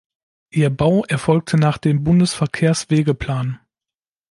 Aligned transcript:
Ihr 0.49 0.71
Bau 0.71 1.05
erfolgte 1.05 1.57
nach 1.57 1.77
dem 1.77 2.03
Bundesverkehrswegeplan. 2.03 3.59